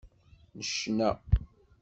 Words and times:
Necna. 0.59 1.09